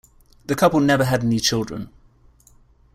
The 0.47 0.55
couple 0.55 0.79
never 0.79 1.05
had 1.05 1.23
any 1.23 1.39
children. 1.39 1.89